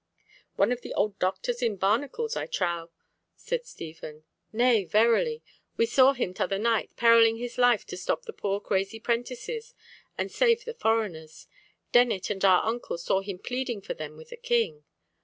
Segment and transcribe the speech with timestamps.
[0.55, 2.89] "One of thy old doctors in barnacles, I trow,"
[3.35, 4.23] said Stephen.
[4.51, 5.43] "Nay, verily.
[5.77, 9.75] We saw him t'other night perilling his life to stop the poor crazy prentices,
[10.17, 11.45] and save the foreigners.
[11.91, 14.85] Dennet and our uncle saw him pleading for them with the King."